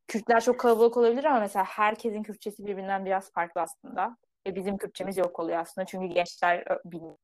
Kürtler 0.08 0.42
çok 0.42 0.60
kalabalık 0.60 0.98
olabilir 0.98 1.24
ama 1.24 1.40
mesela 1.40 1.66
herkesin 1.66 2.24
Kürtçesi 2.24 2.66
birbirinden 2.66 3.06
biraz 3.06 3.32
farklı 3.32 3.62
aslında. 3.62 4.18
Ve 4.48 4.56
bizim 4.56 4.78
Kürtçemiz 4.78 5.18
yok 5.18 5.40
oluyor 5.40 5.60
aslında. 5.60 5.86
Çünkü 5.86 6.06
gençler 6.08 6.66
bilmiyor. 6.86 7.18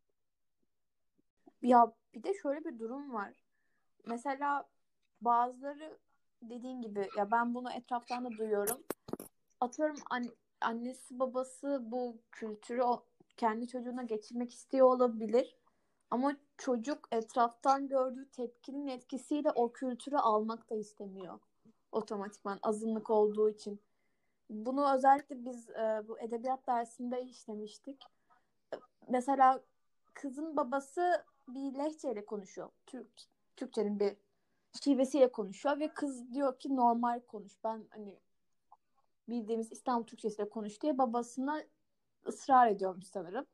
Ya 1.62 1.92
bir 2.14 2.24
de 2.24 2.34
şöyle 2.34 2.66
bir 2.66 2.80
durum 2.80 3.14
var. 3.14 3.34
Mesela 4.06 4.68
bazıları 5.22 5.98
dediğin 6.42 6.82
gibi 6.82 7.10
ya 7.18 7.32
ben 7.32 7.54
bunu 7.56 7.72
etraftan 7.74 8.26
da 8.26 8.38
duyuyorum. 8.38 8.84
Atıyorum 9.60 9.98
an- 10.10 10.36
annesi 10.62 11.20
babası 11.20 11.80
bu 11.82 12.18
kültürü 12.32 12.82
kendi 13.42 13.68
çocuğuna 13.68 14.04
geçirmek 14.04 14.54
istiyor 14.54 14.88
olabilir. 14.88 15.58
Ama 16.12 16.36
çocuk 16.58 17.08
etraftan 17.12 17.88
gördüğü 17.88 18.30
tepkinin 18.32 18.88
etkisiyle 18.88 19.52
o 19.52 19.72
kültürü 19.72 20.16
almak 20.16 20.70
da 20.70 20.76
istemiyor. 20.76 21.40
Otomatikman 21.92 22.60
azınlık 22.64 23.10
olduğu 23.10 23.50
için. 23.50 23.82
Bunu 24.50 24.96
özellikle 24.96 25.46
biz 25.46 25.70
e, 25.70 26.04
bu 26.08 26.20
edebiyat 26.20 26.68
dersinde 26.68 27.22
işlemiştik. 27.22 28.04
Mesela 29.10 29.62
kızın 30.14 30.58
babası 30.58 31.26
bir 31.48 31.74
lehçeyle 31.74 32.26
konuşuyor. 32.26 32.70
Türk 32.86 33.08
Türkçenin 33.58 34.00
bir 34.00 34.16
şivesiyle 34.84 35.32
konuşuyor 35.32 35.80
ve 35.80 35.88
kız 35.88 36.34
diyor 36.34 36.60
ki 36.60 36.76
normal 36.76 37.20
konuş. 37.20 37.64
Ben 37.64 37.86
hani 37.90 38.20
bildiğimiz 39.30 39.72
İstanbul 39.72 40.06
Türkçesiyle 40.06 40.50
konuş 40.50 40.82
diye 40.82 40.98
babasına 40.98 41.64
ısrar 42.28 42.68
ediyormuş 42.68 43.06
sanırım. 43.06 43.46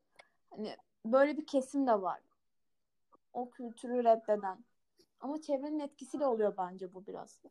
Hani 0.50 0.76
böyle 1.04 1.36
bir 1.36 1.46
kesim 1.46 1.86
de 1.86 2.02
var. 2.02 2.20
O 3.32 3.50
kültürü 3.50 4.04
reddeden. 4.04 4.64
Ama 5.20 5.40
çevrenin 5.40 5.78
etkisiyle 5.78 6.26
oluyor 6.26 6.54
bence 6.58 6.94
bu 6.94 7.06
biraz. 7.06 7.42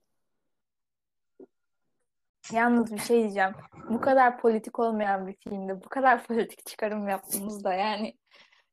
Yalnız 2.51 2.91
bir 2.91 2.99
şey 2.99 3.19
diyeceğim. 3.19 3.51
Bu 3.89 4.01
kadar 4.01 4.37
politik 4.37 4.79
olmayan 4.79 5.27
bir 5.27 5.33
filmde 5.33 5.83
bu 5.83 5.89
kadar 5.89 6.23
politik 6.23 6.65
çıkarım 6.65 7.07
yaptığımızda 7.07 7.73
yani 7.73 8.17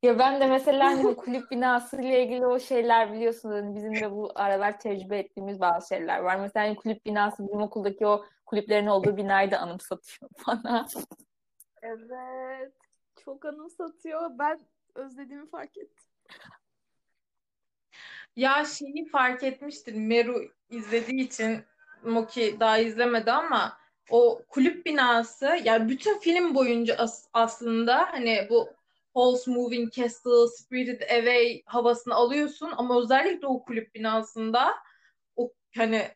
ya 0.03 0.19
ben 0.19 0.41
de 0.41 0.47
mesela 0.47 0.87
hani 0.87 1.17
kulüp 1.17 1.51
binası 1.51 2.03
ile 2.03 2.25
ilgili 2.25 2.47
o 2.47 2.61
şeyler 2.61 3.13
biliyorsunuz 3.13 3.55
hani 3.55 3.77
bizim 3.77 3.95
de 3.95 4.11
bu 4.11 4.33
aralar 4.35 4.79
tecrübe 4.79 5.19
ettiğimiz 5.19 5.61
bazı 5.61 5.89
şeyler 5.89 6.19
var. 6.19 6.37
Mesela 6.37 6.67
hani 6.67 6.77
kulüp 6.77 7.07
binası 7.07 7.47
bizim 7.47 7.63
okuldaki 7.63 8.07
o 8.07 8.25
kulüplerin 8.47 8.87
olduğu 8.87 9.17
binayı 9.17 9.51
da 9.51 9.59
anımsatıyor 9.59 10.31
bana. 10.47 10.87
Evet. 11.85 12.73
Çok 13.25 13.45
anımsatıyor. 13.45 14.31
Ben 14.39 14.61
özlediğimi 14.95 15.51
fark 15.51 15.79
ettim. 15.79 16.05
Ya 18.37 18.65
şeyi 18.65 19.09
fark 19.09 19.43
etmiştir 19.43 19.95
Meru 19.95 20.45
izlediği 20.71 21.21
için 21.27 21.65
Moki 22.03 22.57
daha 22.61 22.79
izlemedi 22.79 23.33
ama 23.33 23.79
o 24.11 24.43
kulüp 24.49 24.87
binası 24.87 25.59
yani 25.65 25.89
bütün 25.89 26.19
film 26.19 26.55
boyunca 26.55 26.95
as- 26.97 27.29
aslında 27.33 28.13
hani 28.13 28.47
bu 28.51 28.69
Halls 29.15 29.47
Moving 29.47 29.93
Castle, 29.93 30.47
Spirited 30.49 31.11
Away 31.11 31.63
havasını 31.67 32.15
alıyorsun 32.15 32.73
ama 32.77 33.01
özellikle 33.01 33.47
o 33.47 33.65
kulüp 33.65 33.95
binasında 33.95 34.75
o 35.37 35.53
hani 35.77 36.09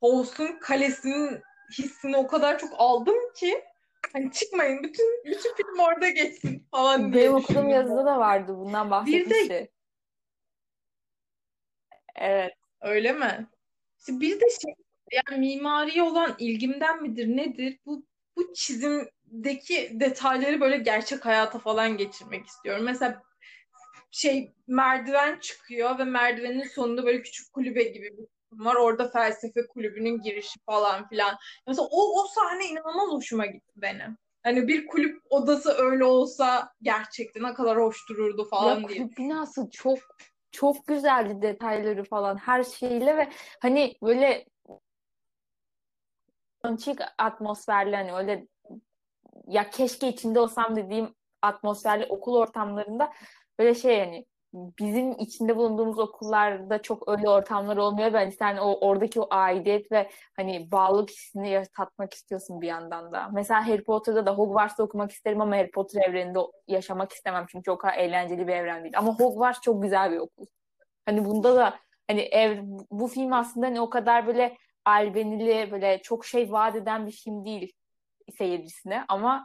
Halls'un 0.00 0.58
kalesinin 0.58 1.42
hissini 1.78 2.16
o 2.16 2.26
kadar 2.26 2.58
çok 2.58 2.70
aldım 2.76 3.16
ki 3.36 3.64
hani 4.12 4.32
çıkmayın 4.32 4.82
bütün 4.82 5.24
bütün 5.24 5.54
film 5.54 5.78
orada 5.78 6.08
geçsin 6.08 6.66
falan 6.70 7.12
diye 7.12 7.22
Benim 7.22 7.34
okuduğum 7.34 7.68
yazıda 7.68 8.06
da 8.06 8.18
vardı 8.18 8.54
bundan 8.56 8.90
bahsetmişti. 8.90 9.70
Evet. 12.16 12.52
Öyle 12.80 13.12
mi? 13.12 13.46
İşte 13.98 14.20
bir 14.20 14.40
de 14.40 14.44
şey 14.62 14.74
yani 15.12 15.40
mimariye 15.40 16.02
olan 16.02 16.36
ilgimden 16.38 17.02
midir 17.02 17.28
nedir? 17.28 17.78
Bu 17.86 18.06
bu 18.36 18.54
çizimdeki 18.54 19.90
detayları 19.92 20.60
böyle 20.60 20.76
gerçek 20.76 21.26
hayata 21.26 21.58
falan 21.58 21.96
geçirmek 21.96 22.46
istiyorum. 22.46 22.84
Mesela 22.84 23.22
şey 24.10 24.52
merdiven 24.66 25.38
çıkıyor 25.40 25.98
ve 25.98 26.04
merdivenin 26.04 26.68
sonunda 26.68 27.06
böyle 27.06 27.22
küçük 27.22 27.52
kulübe 27.52 27.82
gibi 27.82 28.18
bir 28.18 28.26
var. 28.52 28.74
Orada 28.74 29.08
felsefe 29.08 29.66
kulübünün 29.66 30.22
girişi 30.22 30.60
falan 30.66 31.08
filan. 31.08 31.36
Mesela 31.66 31.88
o, 31.90 32.22
o 32.22 32.26
sahne 32.26 32.66
inanılmaz 32.66 33.08
hoşuma 33.10 33.46
gitti 33.46 33.72
benim. 33.76 34.18
Hani 34.42 34.68
bir 34.68 34.86
kulüp 34.86 35.22
odası 35.30 35.72
öyle 35.72 36.04
olsa 36.04 36.72
gerçekten 36.82 37.42
ne 37.42 37.54
kadar 37.54 37.78
hoş 37.78 38.08
dururdu 38.08 38.42
Ya 38.42 38.48
falan 38.48 38.88
diye. 38.88 38.98
kulüp 38.98 39.18
binası 39.18 39.70
çok 39.70 39.98
çok 40.50 40.86
güzeldi 40.86 41.42
detayları 41.42 42.04
falan 42.04 42.36
her 42.36 42.64
şeyle 42.64 43.16
ve 43.16 43.28
hani 43.60 43.94
böyle 44.02 44.44
antik 46.62 46.98
atmosferli 47.18 47.96
hani 47.96 48.14
öyle 48.14 48.46
ya 49.46 49.70
keşke 49.70 50.08
içinde 50.08 50.40
olsam 50.40 50.76
dediğim 50.76 51.14
atmosferli 51.42 52.06
okul 52.06 52.36
ortamlarında 52.36 53.12
böyle 53.58 53.74
şey 53.74 53.98
hani 54.00 54.26
bizim 54.52 55.12
içinde 55.18 55.56
bulunduğumuz 55.56 55.98
okullarda 55.98 56.82
çok 56.82 57.08
öyle 57.08 57.28
ortamlar 57.30 57.76
olmuyor. 57.76 58.12
Ben 58.12 58.30
sen 58.30 58.56
o 58.56 58.78
oradaki 58.80 59.20
o 59.20 59.26
aidiyet 59.30 59.92
ve 59.92 60.10
hani 60.36 60.70
bağlılık 60.72 61.10
hissini 61.10 61.50
ya- 61.50 61.64
tatmak 61.76 62.14
istiyorsun 62.14 62.60
bir 62.60 62.66
yandan 62.66 63.12
da. 63.12 63.28
Mesela 63.32 63.68
Harry 63.68 63.84
Potter'da 63.84 64.26
da 64.26 64.34
Hogwarts'ta 64.34 64.82
okumak 64.82 65.10
isterim 65.10 65.40
ama 65.40 65.56
Harry 65.56 65.70
Potter 65.70 66.02
evreninde 66.08 66.38
yaşamak 66.68 67.12
istemem 67.12 67.46
çünkü 67.48 67.70
o 67.70 67.78
kadar 67.78 67.94
eğlenceli 67.94 68.48
bir 68.48 68.52
evren 68.52 68.82
değil. 68.84 68.98
Ama 68.98 69.14
Hogwarts 69.18 69.60
çok 69.60 69.82
güzel 69.82 70.12
bir 70.12 70.18
okul. 70.18 70.46
Hani 71.06 71.24
bunda 71.24 71.56
da 71.56 71.74
hani 72.08 72.20
ev 72.20 72.58
bu 72.90 73.08
film 73.08 73.32
aslında 73.32 73.66
hani 73.66 73.80
o 73.80 73.90
kadar 73.90 74.26
böyle 74.26 74.56
albenili 74.84 75.70
böyle 75.72 76.02
çok 76.02 76.26
şey 76.26 76.52
vaat 76.52 76.76
eden 76.76 77.06
bir 77.06 77.12
film 77.12 77.44
değil 77.44 77.72
seyircisine 78.38 79.04
ama 79.08 79.44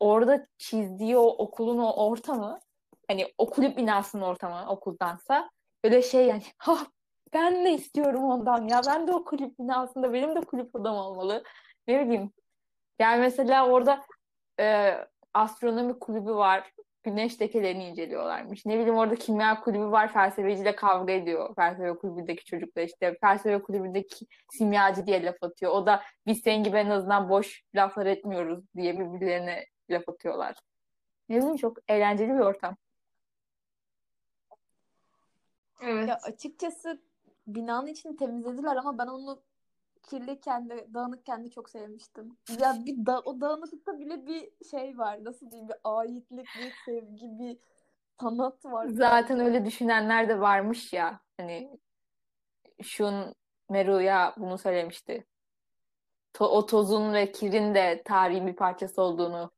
orada 0.00 0.46
çizdiği 0.58 1.16
o 1.18 1.26
okulun 1.26 1.78
o 1.78 1.92
ortamı 2.06 2.60
hani 3.08 3.34
o 3.38 3.50
kulüp 3.50 3.76
binasının 3.76 4.22
ortamı 4.22 4.70
okuldansa 4.70 5.50
böyle 5.84 6.02
şey 6.02 6.26
yani 6.26 6.42
ha 6.58 6.78
ben 7.34 7.64
de 7.64 7.72
istiyorum 7.72 8.24
ondan 8.24 8.68
ya 8.68 8.80
ben 8.86 9.06
de 9.06 9.12
o 9.12 9.24
kulüp 9.24 9.58
binasında 9.58 10.12
benim 10.12 10.36
de 10.36 10.40
kulüp 10.40 10.74
odam 10.74 10.96
olmalı. 10.96 11.44
Ne 11.86 12.06
bileyim. 12.06 12.32
Yani 12.98 13.20
mesela 13.20 13.68
orada 13.68 14.04
e, 14.60 14.94
astronomi 15.34 15.98
kulübü 15.98 16.34
var 16.34 16.72
güneş 17.02 17.40
lekelerini 17.40 17.84
inceliyorlarmış. 17.84 18.66
Ne 18.66 18.74
bileyim 18.78 18.96
orada 18.96 19.14
kimya 19.14 19.60
kulübü 19.60 19.90
var 19.90 20.12
felsefeciyle 20.12 20.76
kavga 20.76 21.12
ediyor. 21.12 21.54
Felsefe 21.56 21.94
kulübündeki 21.98 22.44
çocuklar 22.44 22.82
işte 22.82 23.16
felsefe 23.20 23.62
kulübündeki 23.62 24.26
simyacı 24.50 25.06
diye 25.06 25.24
laf 25.24 25.42
atıyor. 25.42 25.72
O 25.72 25.86
da 25.86 26.02
biz 26.26 26.40
senin 26.40 26.64
gibi 26.64 26.76
en 26.76 26.90
azından 26.90 27.28
boş 27.28 27.62
laflar 27.74 28.06
etmiyoruz 28.06 28.64
diye 28.76 28.98
birbirlerine 28.98 29.66
laf 29.90 30.08
atıyorlar. 30.08 30.56
Ne 31.28 31.36
bileyim 31.36 31.56
çok 31.56 31.78
eğlenceli 31.88 32.34
bir 32.34 32.40
ortam 32.40 32.76
Evet. 35.80 36.08
Ya 36.08 36.18
açıkçası 36.22 37.02
binanın 37.46 37.86
içini 37.86 38.16
temizlediler 38.16 38.76
ama 38.76 38.98
ben 38.98 39.06
onu 39.06 39.42
kirliyken 40.02 40.70
de 40.70 40.88
dağınıkken 40.94 41.44
de 41.44 41.50
çok 41.50 41.70
sevmiştim. 41.70 42.36
Ya 42.60 42.74
bir 42.86 43.06
da 43.06 43.20
o 43.20 43.40
dağınıklıkta 43.40 43.98
bile 43.98 44.26
bir 44.26 44.50
şey 44.70 44.98
var. 44.98 45.24
Nasıl 45.24 45.50
diyeyim? 45.50 45.68
Bir 45.68 45.76
aitlik, 45.84 46.46
bir 46.58 46.72
sevgi, 46.84 47.38
bir 47.38 47.58
sanat 48.20 48.64
var. 48.64 48.88
Zaten 48.88 49.40
öyle 49.40 49.64
düşünenler 49.64 50.28
de 50.28 50.40
varmış 50.40 50.92
ya. 50.92 51.20
Hani 51.36 51.78
Shun 52.82 53.34
Meru'ya 53.68 54.34
bunu 54.36 54.58
söylemişti. 54.58 55.26
To- 56.34 56.48
o 56.48 56.66
tozun 56.66 57.12
ve 57.12 57.32
kirin 57.32 57.74
de 57.74 58.02
tarihin 58.04 58.46
bir 58.46 58.56
parçası 58.56 59.02
olduğunu 59.02 59.50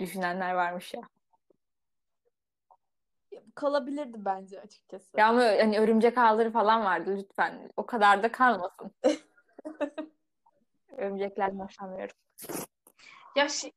düşünenler 0.00 0.54
varmış 0.54 0.94
ya. 0.94 1.02
Kalabilirdi 3.54 4.24
bence 4.24 4.60
açıkçası. 4.60 5.20
Ya 5.20 5.28
ama 5.28 5.40
hani 5.42 5.78
örümcek 5.78 6.18
ağları 6.18 6.50
falan 6.52 6.84
vardı 6.84 7.16
lütfen. 7.18 7.70
O 7.76 7.86
kadar 7.86 8.22
da 8.22 8.32
kalmasın. 8.32 8.90
Örümceklerden 10.96 11.58
hoşlanmıyorum. 11.58 12.16
Ya 13.36 13.48
şey 13.48 13.72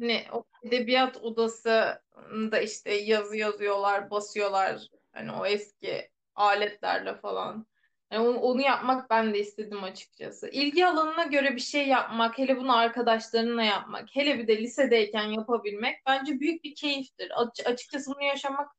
hani 0.00 0.24
o 0.32 0.44
edebiyat 0.62 1.16
odasında 1.16 2.60
işte 2.62 2.94
yazı 2.94 3.36
yazıyorlar, 3.36 4.10
basıyorlar. 4.10 4.86
Hani 5.12 5.32
o 5.32 5.46
eski 5.46 6.10
aletlerle 6.34 7.14
falan. 7.14 7.66
Yani 8.10 8.28
onu, 8.28 8.38
onu 8.40 8.60
yapmak 8.60 9.10
ben 9.10 9.34
de 9.34 9.38
istedim 9.38 9.84
açıkçası. 9.84 10.48
İlgi 10.48 10.86
alanına 10.86 11.24
göre 11.24 11.56
bir 11.56 11.60
şey 11.60 11.88
yapmak, 11.88 12.38
hele 12.38 12.56
bunu 12.56 12.76
arkadaşlarınla 12.76 13.62
yapmak, 13.62 14.08
hele 14.16 14.38
bir 14.38 14.46
de 14.48 14.58
lisedeyken 14.58 15.22
yapabilmek 15.26 16.02
bence 16.06 16.40
büyük 16.40 16.64
bir 16.64 16.74
keyiftir. 16.74 17.32
Aç- 17.36 17.66
açıkçası 17.66 18.10
bunu 18.14 18.24
yaşamak 18.24 18.70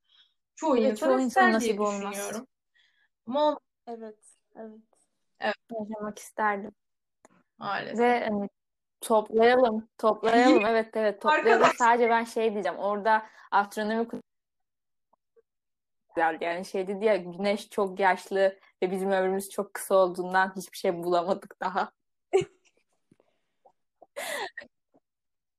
çoğu 0.56 0.78
Evet, 0.78 0.92
insan 0.92 1.10
çoğu 1.10 1.20
insan 1.20 1.44
diye 1.44 1.54
nasip 1.54 1.80
olmaz. 1.80 2.12
düşünüyorum. 2.12 2.48
Ama 3.28 3.60
Evet, 3.88 4.20
evet. 4.56 4.80
Yaşamak 5.72 6.20
isterdim. 6.20 6.72
maalesef. 7.58 8.00
Ve 8.00 8.26
hani 8.30 8.50
toplayalım, 9.02 9.90
toplayalım. 9.98 10.66
Evet 10.68 10.90
evet 10.94 11.22
toplayalım. 11.22 11.52
Arkadaş. 11.52 11.78
Sadece 11.78 12.10
ben 12.10 12.24
şey 12.24 12.54
diyeceğim. 12.54 12.78
Orada 12.78 13.26
astronomi 13.52 14.08
güzeldi. 16.16 16.44
Yani 16.44 16.66
şey 16.66 16.88
dedi 16.88 17.06
ya 17.06 17.16
güneş 17.16 17.70
çok 17.70 18.00
yaşlı 18.00 18.60
ve 18.82 18.92
bizim 18.92 19.12
ömrümüz 19.12 19.50
çok 19.50 19.74
kısa 19.74 19.96
olduğundan 19.96 20.54
hiçbir 20.56 20.78
şey 20.78 21.04
bulamadık 21.04 21.60
daha. 21.62 21.92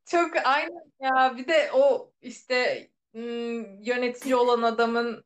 Çok 0.05 0.31
aynen 0.45 0.93
ya. 1.01 1.37
Bir 1.37 1.49
de 1.49 1.73
o 1.73 2.13
işte 2.23 2.89
ım, 3.17 3.83
yönetici 3.83 4.37
olan 4.37 4.63
adamın 4.63 5.25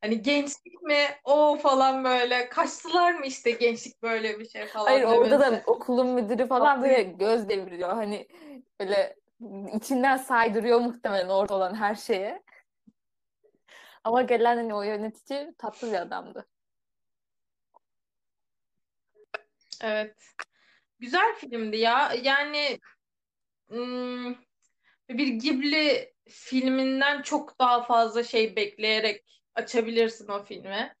hani 0.00 0.22
gençlik 0.22 0.82
mi 0.82 1.06
o 1.24 1.56
falan 1.56 2.04
böyle 2.04 2.48
kaçtılar 2.48 3.12
mı 3.12 3.26
işte 3.26 3.50
gençlik 3.50 4.02
böyle 4.02 4.38
bir 4.38 4.48
şey 4.48 4.66
falan 4.66 4.84
Hayır 4.84 5.04
orada 5.04 5.40
da 5.40 5.62
okulun 5.66 6.06
müdürü 6.08 6.46
falan 6.46 6.82
böyle 6.82 7.02
göz 7.02 7.48
deviriyor. 7.48 7.88
Hani 7.88 8.28
böyle 8.80 9.16
içinden 9.74 10.16
saydırıyor 10.16 10.80
muhtemelen 10.80 11.28
orada 11.28 11.54
olan 11.54 11.74
her 11.74 11.94
şeye. 11.94 12.42
Ama 14.04 14.22
gelen 14.22 14.56
hani 14.56 14.74
o 14.74 14.82
yönetici 14.82 15.54
tatlı 15.58 15.88
bir 15.88 15.96
adamdı. 15.96 16.46
Evet. 19.82 20.16
Güzel 20.98 21.34
filmdi 21.34 21.76
ya. 21.76 22.12
Yani 22.22 22.78
ım, 23.70 24.38
bir 25.08 25.26
Ghibli 25.26 26.14
filminden 26.28 27.22
çok 27.22 27.58
daha 27.58 27.82
fazla 27.82 28.22
şey 28.22 28.56
bekleyerek 28.56 29.42
açabilirsin 29.54 30.28
o 30.28 30.44
filmi. 30.44 30.94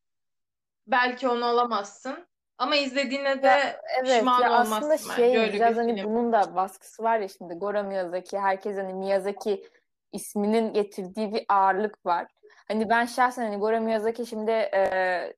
Belki 0.86 1.28
onu 1.28 1.44
alamazsın. 1.44 2.26
Ama 2.58 2.76
izlediğine 2.76 3.42
de 3.42 3.80
Evet 3.98 4.14
pişman 4.16 4.42
ya 4.42 4.50
olmazsın 4.50 4.90
aslında 4.90 4.92
bence. 4.92 5.14
şey 5.14 5.38
Öyle 5.38 5.52
biraz 5.52 5.70
bir 5.74 5.80
hani 5.80 5.94
film. 5.96 6.10
bunun 6.10 6.32
da 6.32 6.56
baskısı 6.56 7.02
var 7.02 7.18
ya 7.18 7.28
şimdi 7.28 7.54
Goro 7.54 7.84
Miyazaki 7.84 8.38
herkes 8.38 8.76
hani 8.76 8.94
Miyazaki 8.94 9.68
isminin 10.12 10.72
getirdiği 10.72 11.34
bir 11.34 11.44
ağırlık 11.48 12.06
var. 12.06 12.26
Hani 12.68 12.88
ben 12.88 13.04
şahsen 13.06 13.42
hani 13.42 13.56
Goro 13.56 13.80
Miyazaki 13.80 14.26
şimdi 14.26 14.50
e, 14.50 15.34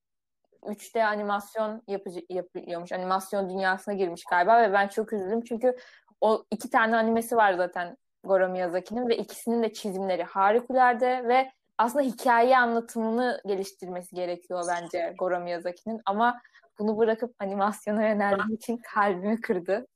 3D 0.64 1.04
animasyon 1.04 1.82
yapıcı, 1.88 2.20
yapıyormuş. 2.28 2.92
Animasyon 2.92 3.50
dünyasına 3.50 3.94
girmiş 3.94 4.24
galiba 4.30 4.62
ve 4.62 4.72
ben 4.72 4.88
çok 4.88 5.12
üzüldüm 5.12 5.42
çünkü 5.42 5.76
o 6.20 6.44
iki 6.50 6.70
tane 6.70 6.96
animesi 6.96 7.36
var 7.36 7.52
zaten 7.52 7.96
Goro 8.24 8.48
Miyazaki'nin 8.48 9.08
ve 9.08 9.16
ikisinin 9.16 9.62
de 9.62 9.72
çizimleri 9.72 10.22
harikulade 10.24 11.28
ve 11.28 11.50
aslında 11.78 12.04
hikaye 12.04 12.58
anlatımını 12.58 13.40
geliştirmesi 13.46 14.14
gerekiyor 14.14 14.64
bence 14.68 15.14
Goro 15.18 15.40
Miyazaki'nin 15.40 16.00
ama 16.06 16.40
bunu 16.78 16.98
bırakıp 16.98 17.34
animasyona 17.38 18.08
yöneldiği 18.08 18.56
için 18.56 18.80
kalbimi 18.94 19.40
kırdı. 19.40 19.86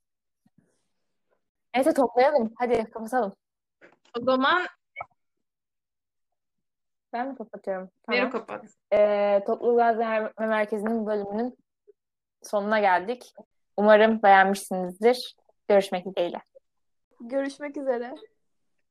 Neyse 1.75 1.93
toplayalım. 1.93 2.53
Hadi 2.57 2.89
kapatalım. 2.89 3.33
O 4.19 4.23
zaman 4.23 4.67
ben 7.13 7.27
mi 7.27 7.35
kapatıyorum? 7.35 7.89
Tamam. 8.03 8.21
Vero 8.21 8.31
kapat. 8.31 8.65
Ee, 8.93 9.43
Toplu 9.47 9.75
Gazze 9.75 10.31
Merkezi'nin 10.39 11.05
bölümünün 11.05 11.57
sonuna 12.43 12.79
geldik. 12.79 13.33
Umarım 13.77 14.23
beğenmişsinizdir. 14.23 15.35
Görüşmek 15.67 16.05
dileğiyle. 16.05 16.37
Görüşmek 17.21 17.77
üzere. 17.77 18.15